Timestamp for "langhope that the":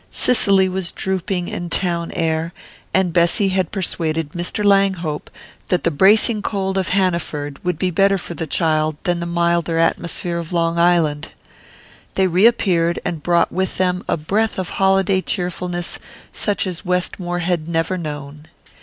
4.65-5.91